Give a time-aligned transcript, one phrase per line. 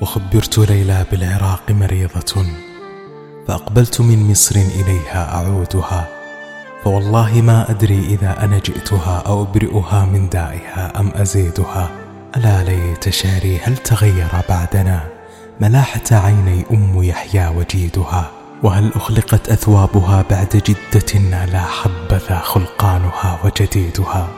[0.00, 2.46] وخبرت ليلى بالعراق مريضة
[3.48, 6.08] فأقبلت من مصر إليها أعودها
[6.84, 11.90] فوالله ما أدري إذا أنا جئتها أو أبرئها من دائها أم أزيدها.
[12.36, 15.08] ألا ليت شعري هل تغير بعدنا؟
[15.60, 18.30] ملاحة عيني أم يحيى وجيدها
[18.62, 24.28] وهل أخلقت أثوابها بعد جدة لا حبذا خلقانها وجديدها؟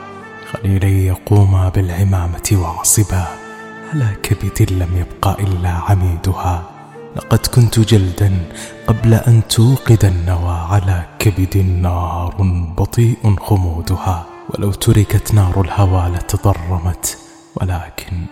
[0.53, 3.44] خليلي يقوما بالعمامة وعصبا
[3.93, 6.63] على كبد لم يبق إلا عميدها.
[7.15, 8.31] لقد كنت جلدا
[8.87, 12.35] قبل أن توقد النوى على كبد نار
[12.77, 14.25] بطيء خمودها.
[14.49, 17.17] ولو تركت نار الهوى لتضرمت
[17.55, 18.25] ولكن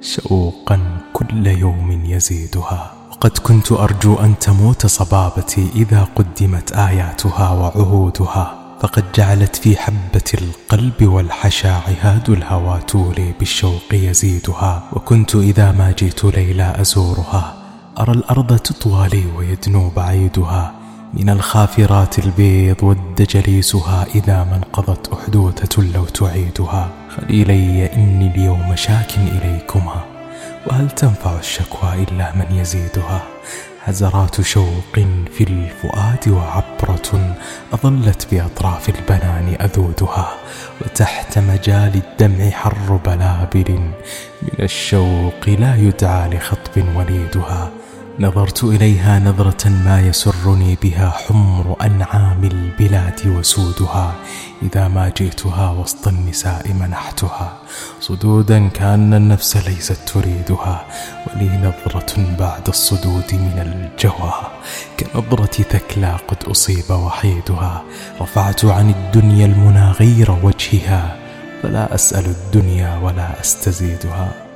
[0.00, 0.78] شوقا
[1.12, 2.92] كل يوم يزيدها.
[3.10, 8.67] وقد كنت أرجو أن تموت صبابتي إذا قدمت آياتها وعهودها.
[8.80, 14.82] فقد جعلت في حبة القلب والحشا عهاد الهوى تولي بالشوق يزيدها.
[14.92, 17.56] وكنت إذا ما جئت ليلى أزورها.
[17.98, 20.74] أرى الأرض تطوى لي ويدنو بعيدها
[21.14, 26.90] من الخافرات البيض ود جليسها إذا ما انقضت أحدوثة لو تعيدها.
[27.16, 30.17] خليلي إني اليوم شاك إليكما.
[30.66, 33.22] وهل تنفع الشكوى إلا من يزيدها؟
[33.84, 34.94] هزرات شوق
[35.32, 37.36] في الفؤاد وعبرة
[37.72, 40.28] أظلت بأطراف البنان أذودها
[40.80, 43.70] وتحت مجال الدمع حر بلابل
[44.42, 47.70] من الشوق لا يدعى لخطب وليدها.
[48.20, 54.14] نظرت إليها نظرة ما يسرني بها حمر أنعام البلاد وسودها
[54.62, 57.58] إذا ما جئتها وسط النساء منحتها.
[58.00, 60.86] صدودا كأن النفس ليست تريدها
[61.26, 64.32] ولي نظرة بعد الصدود من الجوى.
[65.00, 67.82] كنظرة ثكلى قد أصيب وحيدها.
[68.20, 71.16] رفعت عن الدنيا المنى غير وجهها
[71.62, 74.47] فلا أسأل الدنيا ولا أستزيدها.